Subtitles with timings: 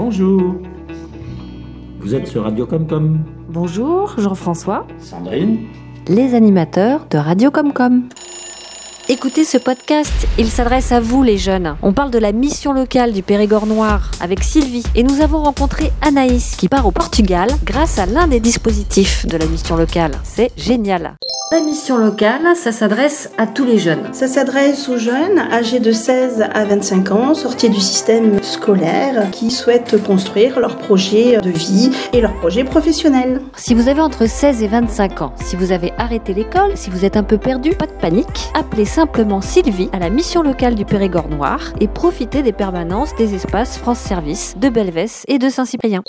[0.00, 0.54] Bonjour.
[1.98, 3.18] Vous êtes sur Radio Comcom.
[3.48, 4.86] Bonjour, Jean-François.
[5.00, 5.66] Sandrine.
[6.06, 8.04] Les animateurs de Radio Comcom.
[9.08, 11.74] Écoutez ce podcast, il s'adresse à vous les jeunes.
[11.82, 15.90] On parle de la mission locale du Périgord Noir avec Sylvie et nous avons rencontré
[16.00, 20.12] Anaïs qui part au Portugal grâce à l'un des dispositifs de la mission locale.
[20.22, 21.16] C'est génial.
[21.50, 24.12] La mission locale, ça s'adresse à tous les jeunes.
[24.12, 29.50] Ça s'adresse aux jeunes âgés de 16 à 25 ans, sortis du système scolaire, qui
[29.50, 33.40] souhaitent construire leur projet de vie et leur projet professionnel.
[33.56, 37.06] Si vous avez entre 16 et 25 ans, si vous avez arrêté l'école, si vous
[37.06, 38.50] êtes un peu perdu, pas de panique.
[38.52, 43.34] Appelez simplement Sylvie à la mission locale du Périgord Noir et profitez des permanences des
[43.34, 46.02] espaces France Service de Belvès et de Saint-Cyprien.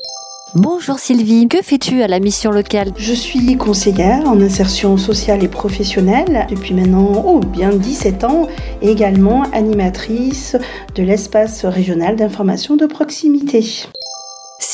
[0.55, 2.91] Bonjour Sylvie, que fais-tu à la mission locale?
[2.97, 8.47] Je suis conseillère en insertion sociale et professionnelle depuis maintenant oh, bien 17 ans
[8.81, 10.57] et également animatrice
[10.95, 13.85] de l'espace régional d'information de proximité.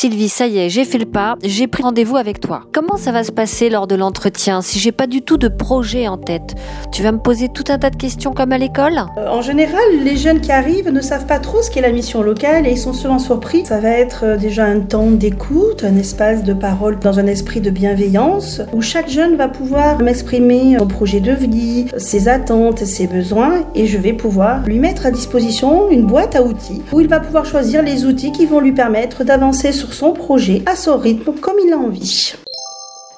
[0.06, 2.61] Sylvie, ça y est, j'ai fait le pas, j'ai pris rendez-vous avec toi.
[2.72, 6.08] Comment ça va se passer lors de l'entretien si j'ai pas du tout de projet
[6.08, 6.53] en tête?
[6.92, 9.02] Tu vas me poser tout un tas de questions comme à l'école?
[9.17, 12.22] Euh, En général, les jeunes qui arrivent ne savent pas trop ce qu'est la mission
[12.22, 13.66] locale et ils sont souvent surpris.
[13.66, 17.59] Ça va être euh, déjà un temps d'écoute, un espace de parole dans un esprit
[17.59, 23.08] de bienveillance où chaque jeune va pouvoir m'exprimer son projet de vie, ses attentes, ses
[23.08, 27.08] besoins et je vais pouvoir lui mettre à disposition une boîte à outils où il
[27.08, 30.98] va pouvoir choisir les outils qui vont lui permettre d'avancer sur son projet à son
[30.98, 32.34] rythme comme il a envie.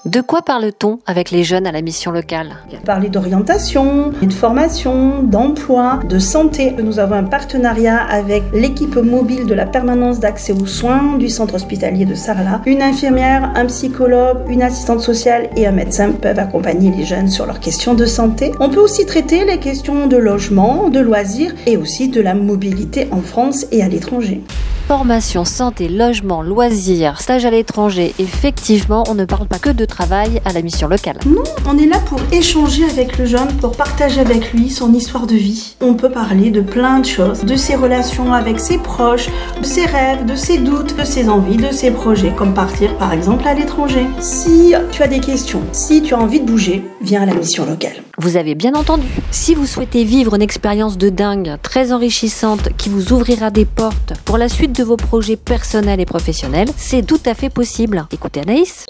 [0.05, 2.55] De quoi parle-t-on avec les jeunes à la mission locale?
[2.85, 6.73] Parler d'orientation, de formation, d'emploi, de santé.
[6.81, 11.55] Nous avons un partenariat avec l'équipe mobile de la permanence d'accès aux soins du centre
[11.55, 12.61] hospitalier de Sarlat.
[12.65, 17.45] Une infirmière, un psychologue, une assistante sociale et un médecin peuvent accompagner les jeunes sur
[17.45, 18.53] leurs questions de santé.
[18.61, 23.09] On peut aussi traiter les questions de logement, de loisirs et aussi de la mobilité
[23.11, 24.41] en France et à l'étranger.
[24.87, 28.15] Formation, santé, logement, loisirs, stage à l'étranger.
[28.19, 31.17] Effectivement, on ne parle pas que de travail à la mission locale.
[31.25, 35.27] Non, on est là pour échanger avec le jeune, pour partager avec lui son histoire
[35.27, 35.75] de vie.
[35.81, 39.27] On peut parler de plein de choses, de ses relations avec ses proches,
[39.59, 43.11] de ses rêves, de ses doutes, de ses envies, de ses projets, comme partir par
[43.11, 44.05] exemple à l'étranger.
[44.21, 47.65] Si tu as des questions, si tu as envie de bouger, viens à la mission
[47.65, 48.03] locale.
[48.19, 49.05] Vous avez bien entendu.
[49.29, 54.13] Si vous souhaitez vivre une expérience de dingue, très enrichissante, qui vous ouvrira des portes
[54.25, 58.05] pour la suite de vos projets personnels et professionnels, c'est tout à fait possible.
[58.11, 58.85] Écoutez Anaïs.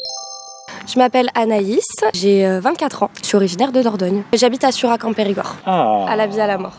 [0.88, 4.24] Je m'appelle Anaïs, j'ai 24 euh, ans, je suis originaire de Dordogne.
[4.34, 6.06] J'habite à Surac en Périgord, Ah.
[6.08, 6.78] à la vie à la mort.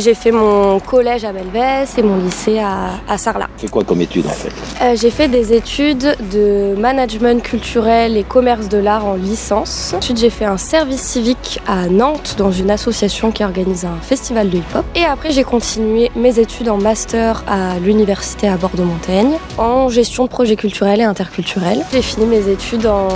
[0.00, 3.46] j'ai fait mon collège à Belvès et mon lycée à, à Sarlat.
[3.56, 4.50] C'est quoi comme étude en fait?
[4.82, 9.94] Euh, j'ai fait des études de management culturel et commerce de l'art en licence.
[9.96, 14.50] Ensuite, j'ai fait un service civique à Nantes dans une association qui organise un festival
[14.50, 14.84] de hip-hop.
[14.96, 20.30] Et après, j'ai continué mes études en master à l'université à Bordeaux-Montaigne en gestion de
[20.30, 21.84] projets culturels et interculturels.
[21.92, 23.06] J'ai fini mes études en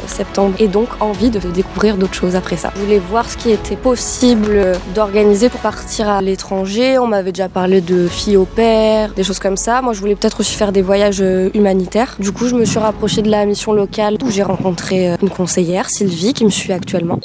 [0.59, 2.73] et donc envie de découvrir d'autres choses après ça.
[2.77, 6.99] Je voulais voir ce qui était possible d'organiser pour partir à l'étranger.
[6.99, 9.83] On m'avait déjà parlé de filles au père, des choses comme ça.
[9.83, 12.17] Moi, je voulais peut-être aussi faire des voyages euh, humanitaires.
[12.19, 15.31] Du coup, je me suis rapprochée de la mission locale où j'ai rencontré euh, une
[15.31, 17.21] conseillère, Sylvie, qui me suit actuellement.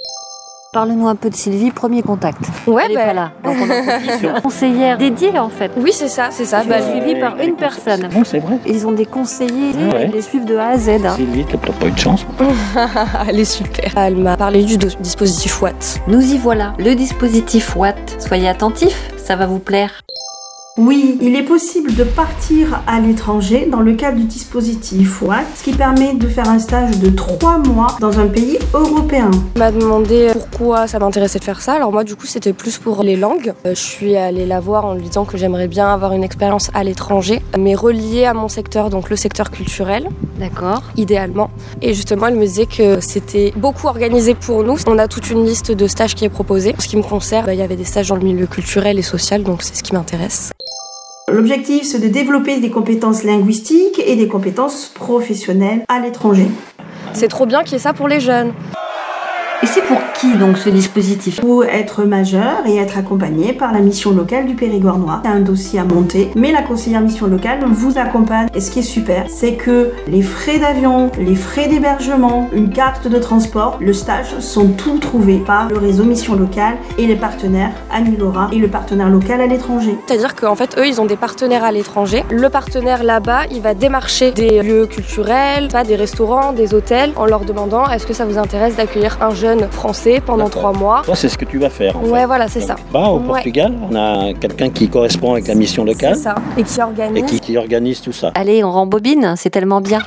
[0.75, 2.37] Parle-nous un peu de Sylvie, premier contact.
[2.67, 3.31] Ouais, Elle est bah, pas là.
[3.45, 5.71] Donc on sur conseillère dédiée en fait.
[5.77, 6.65] oui, c'est ça, c'est ça.
[6.65, 8.09] Bah, Bah, suivi par une personne.
[8.11, 8.57] Bon, c'est vrai.
[8.65, 10.05] Ils ont des conseillers, Ah ouais.
[10.07, 10.89] ils les suivent de A à Z.
[11.05, 11.13] hein.
[11.15, 12.25] Sylvie, t'as peut-être pas eu de chance.
[13.29, 13.89] elle est super.
[13.95, 16.01] Elle m'a parlé du dispositif Watt.
[16.09, 17.95] Nous y voilà, le dispositif Watt.
[18.19, 20.01] Soyez attentifs, ça va vous plaire.
[20.77, 25.63] Oui, il est possible de partir à l'étranger dans le cadre du dispositif WAT, ce
[25.63, 29.31] qui permet de faire un stage de 3 mois dans un pays européen.
[29.55, 31.75] Elle m'a demandé pourquoi ça m'intéressait de faire ça.
[31.75, 33.53] Alors moi, du coup, c'était plus pour les langues.
[33.65, 36.69] Euh, Je suis allée la voir en lui disant que j'aimerais bien avoir une expérience
[36.73, 40.09] à l'étranger, mais reliée à mon secteur, donc le secteur culturel,
[40.39, 40.83] D'accord.
[40.97, 41.51] idéalement.
[41.81, 44.75] Et justement, elle me disait que c'était beaucoup organisé pour nous.
[44.87, 46.75] On a toute une liste de stages qui est proposée.
[46.77, 49.03] En ce qui me concerne, il y avait des stages dans le milieu culturel et
[49.03, 50.51] social, donc c'est ce qui m'intéresse.
[51.31, 56.45] L'objectif, c'est de développer des compétences linguistiques et des compétences professionnelles à l'étranger.
[57.13, 58.53] C'est trop bien qu'il y ait ça pour les jeunes.
[59.63, 59.97] Et c'est pour
[60.33, 64.97] donc ce dispositif Pour être majeur et être accompagné par la mission locale du Périgord
[64.97, 65.21] Noir.
[65.23, 68.47] C'est un dossier à monter, mais la conseillère mission locale vous accompagne.
[68.53, 73.07] Et ce qui est super, c'est que les frais d'avion, les frais d'hébergement, une carte
[73.07, 77.71] de transport, le stage sont tout trouvés par le réseau mission locale et les partenaires
[77.91, 79.95] Amilora et le partenaire local à l'étranger.
[80.07, 82.23] C'est-à-dire qu'en fait, eux, ils ont des partenaires à l'étranger.
[82.29, 87.45] Le partenaire là-bas, il va démarcher des lieux culturels, des restaurants, des hôtels, en leur
[87.45, 89.67] demandant est-ce que ça vous intéresse d'accueillir un jeune jeunes
[90.21, 91.01] pendant trois mois.
[91.05, 91.95] Toi, c'est ce que tu vas faire.
[91.97, 92.25] En Ouais, fait.
[92.25, 92.75] voilà, c'est ça.
[92.91, 93.27] Bah, au Ouais.
[93.27, 96.35] Portugal, on a quelqu'un qui correspond avec la mission locale C'est ça.
[96.57, 97.23] Et qui organise.
[97.23, 98.31] et qui, qui organise tout ça.
[98.35, 99.99] Allez, on rembobine, c'est tellement bien.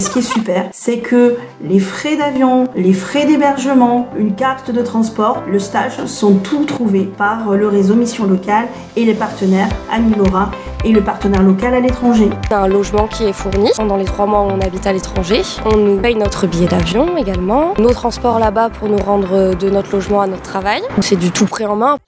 [0.00, 4.80] Ce qui est super, c'est que les frais d'avion, les frais d'hébergement, une carte de
[4.80, 8.66] transport, le stage sont tout trouvés par le réseau Mission Locale
[8.96, 9.68] et les partenaires
[10.16, 10.50] Laura
[10.86, 12.30] et le partenaire local à l'étranger.
[12.50, 13.70] Un logement qui est fourni.
[13.76, 17.18] Pendant les trois mois où on habite à l'étranger, on nous paye notre billet d'avion
[17.18, 20.80] également, nos transports là-bas pour nous rendre de notre logement à notre travail.
[21.02, 21.98] C'est du tout pris en main.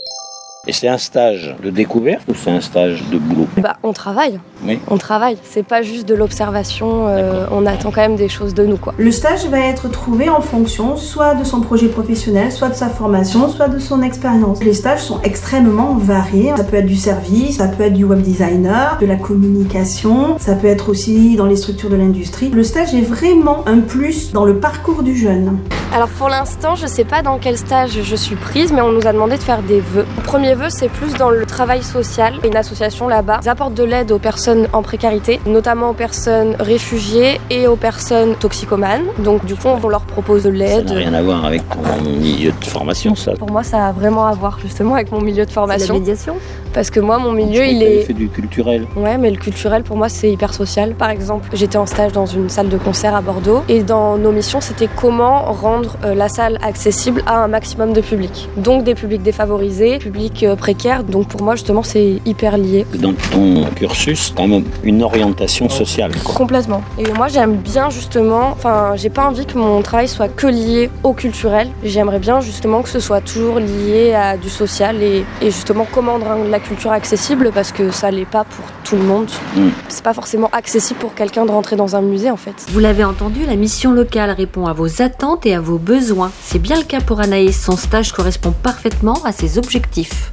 [0.69, 3.49] Et c'est un stage de découverte ou c'est un stage de boulot?
[3.57, 4.39] Bah, on travaille.
[4.65, 4.79] Oui.
[4.87, 5.37] On travaille.
[5.43, 7.09] C'est pas juste de l'observation.
[7.09, 8.95] euh, on attend quand même des choses de nous, quoi.
[8.97, 12.89] Le stage va être trouvé en fonction soit de son projet professionnel, soit de sa
[12.89, 14.63] formation, soit de son expérience.
[14.63, 16.53] Les stages sont extrêmement variés.
[16.57, 20.55] Ça peut être du service, ça peut être du web designer, de la communication, ça
[20.55, 22.51] peut être aussi dans les structures de l'industrie.
[22.51, 25.59] Le stage est vraiment un plus dans le parcours du jeune.
[25.93, 29.07] Alors pour l'instant, je sais pas dans quel stage je suis prise, mais on nous
[29.09, 30.07] a demandé de faire des vœux.
[30.23, 32.35] Premier c'est plus dans le travail social.
[32.45, 37.41] Une association là-bas, ils apportent de l'aide aux personnes en précarité, notamment aux personnes réfugiées
[37.51, 39.03] et aux personnes toxicomanes.
[39.19, 40.91] Donc du coup, on leur propose de Ça l'aide.
[40.91, 43.33] n'a rien à voir avec ton milieu de formation, ça.
[43.33, 45.95] Pour moi, ça a vraiment à voir justement avec mon milieu de formation.
[45.95, 46.37] médiation
[46.73, 48.03] Parce que moi, mon milieu, il est...
[48.03, 48.87] fait du culturel.
[48.97, 50.95] Ouais, mais le culturel pour moi c'est hyper social.
[50.95, 54.33] Par exemple, j'étais en stage dans une salle de concert à Bordeaux et dans nos
[54.33, 58.49] missions c'était comment rendre euh, la salle accessible à un maximum de public.
[58.57, 61.05] Donc des publics défavorisés, publics précaires.
[61.05, 62.87] Donc pour moi justement c'est hyper lié.
[62.95, 66.13] Dans ton cursus, quand même une orientation sociale.
[66.25, 66.35] quoi.
[66.35, 66.83] Complètement.
[66.99, 70.91] Et moi j'aime bien justement, enfin j'ai pas envie que mon travail soit que lié
[71.03, 71.69] au culturel.
[71.85, 76.19] J'aimerais bien justement que ce soit toujours lié à du social et, et justement comment
[76.19, 79.29] rendre la culture accessible parce que ça l'est pas pour tout le monde.
[79.57, 79.69] Mm.
[79.89, 82.55] C'est pas forcément accessible pour quelqu'un de rentrer dans un musée en fait.
[82.71, 86.31] Vous l'avez entendu, la mission locale répond à vos attentes et à vos besoins.
[86.43, 90.32] C'est bien le cas pour Anaïs, son stage correspond parfaitement à ses objectifs.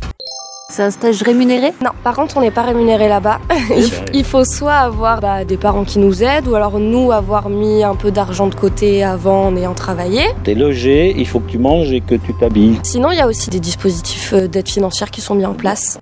[0.72, 1.74] C'est un stage rémunéré?
[1.84, 3.40] Non, par contre, on n'est pas rémunéré là-bas.
[3.76, 4.06] il, vrai.
[4.14, 7.84] il faut soit avoir bah, des parents qui nous aident, ou alors nous avoir mis
[7.84, 10.22] un peu d'argent de côté avant en ayant travaillé.
[10.44, 12.80] T'es logé, il faut que tu manges et que tu t'habilles.
[12.84, 16.00] Sinon, il y a aussi des dispositifs euh, d'aide financière qui sont mis en place.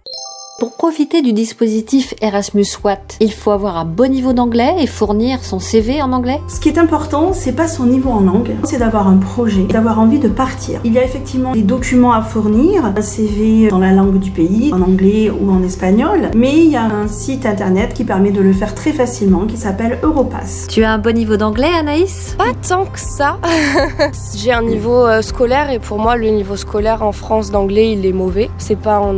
[0.59, 5.43] Pour profiter du dispositif Erasmus Watt, il faut avoir un bon niveau d'anglais et fournir
[5.43, 8.79] son CV en anglais Ce qui est important, c'est pas son niveau en langue, c'est
[8.79, 10.79] d'avoir un projet, d'avoir envie de partir.
[10.83, 14.73] Il y a effectivement des documents à fournir, un CV dans la langue du pays,
[14.73, 18.41] en anglais ou en espagnol, mais il y a un site internet qui permet de
[18.41, 20.65] le faire très facilement qui s'appelle Europass.
[20.71, 22.33] Tu as un bon niveau d'anglais, Anaïs?
[22.35, 23.37] Pas tant que ça.
[24.35, 28.07] J'ai un niveau euh, scolaire et pour moi, le niveau scolaire en France d'anglais, il
[28.07, 28.49] est mauvais.
[28.57, 29.13] C'est pas en,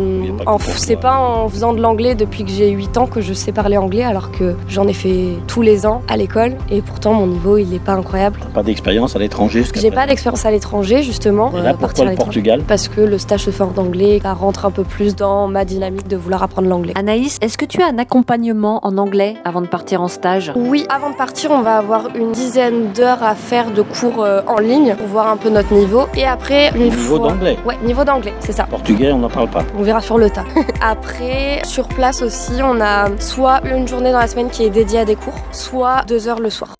[0.75, 3.77] c'est pas en faisant de l'anglais depuis que j'ai 8 ans que je sais parler
[3.77, 7.57] anglais, alors que j'en ai fait tous les ans à l'école et pourtant mon niveau,
[7.57, 8.39] il est pas incroyable.
[8.53, 11.51] Pas d'expérience à l'étranger jusqu'à J'ai pas d'expérience à l'étranger justement.
[11.57, 12.15] Et là, partir pourquoi à le.
[12.17, 12.61] Portugal?
[12.67, 15.65] Parce que le stage se fait en anglais, ça rentre un peu plus dans ma
[15.65, 16.93] dynamique de vouloir apprendre l'anglais.
[16.95, 20.51] Anaïs, est-ce que tu as un accompagnement en anglais avant de partir en stage?
[20.55, 24.41] Oui, avant de partir, on va avoir une dizaine d'heures à faire de cours euh,
[24.47, 26.03] en ligne pour voir un peu notre niveau.
[26.15, 27.29] Et après, une Niveau fois...
[27.29, 27.57] d'anglais.
[27.65, 28.63] Ouais, niveau d'anglais, c'est ça.
[28.63, 29.63] Portugais, on n'en parle pas.
[29.77, 30.43] On verra sur le tas.
[30.81, 31.18] Après,
[31.65, 35.05] sur place aussi, on a soit une journée dans la semaine qui est dédiée à
[35.05, 36.78] des cours, soit deux heures le soir.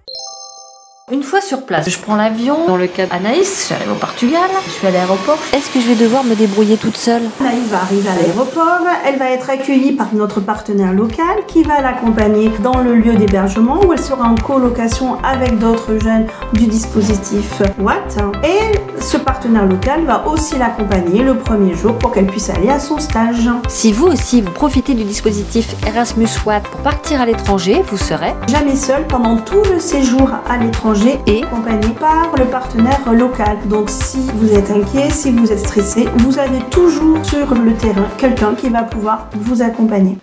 [1.11, 2.67] Une fois sur place, je prends l'avion.
[2.67, 5.39] Dans le cas d'Anaïs, j'arrive au Portugal, je suis à l'aéroport.
[5.53, 7.23] Est-ce que je vais devoir me débrouiller toute seule?
[7.39, 11.81] Anaïs va arriver à l'aéroport, elle va être accueillie par notre partenaire local qui va
[11.81, 17.63] l'accompagner dans le lieu d'hébergement où elle sera en colocation avec d'autres jeunes du dispositif
[17.79, 18.19] Watt.
[18.43, 22.79] Et ce partenaire local va aussi l'accompagner le premier jour pour qu'elle puisse aller à
[22.79, 23.49] son stage.
[23.67, 28.33] Si vous aussi vous profitez du dispositif Erasmus Watt pour partir à l'étranger, vous serez
[28.47, 33.57] Jamais seul pendant tout le séjour à l'étranger et accompagné par le partenaire local.
[33.65, 38.07] Donc si vous êtes inquiet, si vous êtes stressé, vous avez toujours sur le terrain
[38.17, 40.17] quelqu'un qui va pouvoir vous accompagner.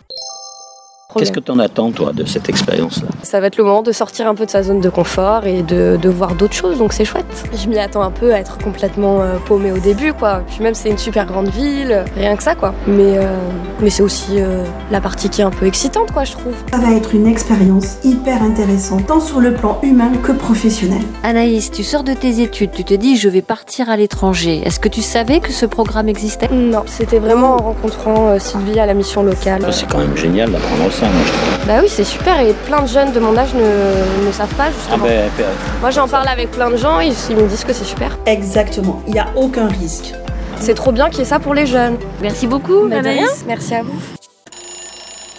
[1.19, 3.09] Qu'est-ce que t'en attends, toi, de cette expérience-là?
[3.23, 5.63] Ça va être le moment de sortir un peu de sa zone de confort et
[5.63, 7.27] de, de voir d'autres choses, donc c'est chouette.
[7.55, 10.43] Je m'y attends un peu à être complètement euh, paumée au début, quoi.
[10.47, 12.75] Puis même, c'est une super grande ville, rien que ça, quoi.
[12.87, 13.37] Mais, euh,
[13.81, 16.55] mais c'est aussi euh, la partie qui est un peu excitante, quoi, je trouve.
[16.71, 21.01] Ça va être une expérience hyper intéressante, tant sur le plan humain que professionnel.
[21.23, 24.63] Anaïs, tu sors de tes études, tu te dis je vais partir à l'étranger.
[24.65, 26.49] Est-ce que tu savais que ce programme existait?
[26.53, 29.67] Non, c'était vraiment en rencontrant euh, Sylvie à la mission locale.
[29.71, 31.67] C'est quand même génial d'apprendre ça, moi, je trouve.
[31.67, 34.65] Bah oui, c'est super et plein de jeunes de mon âge ne, ne savent pas
[34.69, 35.05] Ah justement.
[35.05, 35.47] ben, ben,
[35.81, 38.17] Moi j'en parle avec plein de gens et ils me disent que c'est super.
[38.27, 40.13] Exactement, il n'y a aucun risque.
[40.61, 41.97] C'est trop bien qu'il y ait ça pour les jeunes.
[42.23, 43.19] Merci beaucoup, Bah, Anaïs.
[43.19, 43.29] rien.
[43.47, 43.99] Merci à vous.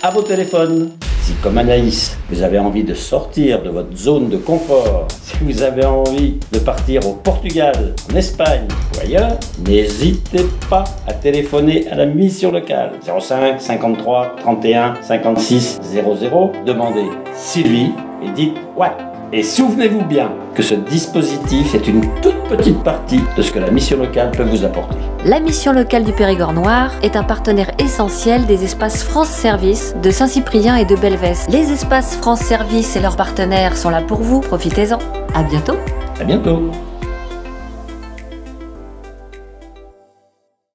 [0.04, 0.92] à vos téléphones.
[1.28, 5.62] Si comme Anaïs, vous avez envie de sortir de votre zone de confort, si vous
[5.62, 8.66] avez envie de partir au Portugal, en Espagne
[8.96, 16.52] ou ailleurs, n'hésitez pas à téléphoner à la mission locale 05 53 31 56 00.
[16.66, 17.92] Demandez Sylvie
[18.26, 18.88] et dites ouais.
[19.34, 23.70] Et souvenez-vous bien que ce dispositif est une toute petite partie de ce que la
[23.70, 24.96] mission locale peut vous apporter.
[25.26, 30.12] La mission locale du Périgord Noir est un partenaire essentiel des espaces France Service de
[30.12, 31.46] Saint-Cyprien et de Belvès.
[31.50, 35.00] Les espaces France Service et leurs partenaires sont là pour vous, profitez-en.
[35.34, 35.76] À bientôt.
[36.22, 36.72] À bientôt.